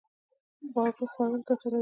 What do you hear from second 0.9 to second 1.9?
خوړل ګټه لري